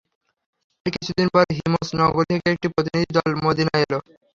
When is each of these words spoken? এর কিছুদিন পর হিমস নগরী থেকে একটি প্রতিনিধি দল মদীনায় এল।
এর 0.85 0.95
কিছুদিন 0.95 1.27
পর 1.33 1.45
হিমস 1.57 1.87
নগরী 1.99 2.25
থেকে 2.31 2.47
একটি 2.53 2.67
প্রতিনিধি 2.73 3.09
দল 3.17 3.31
মদীনায় 3.43 3.83
এল। 3.85 3.93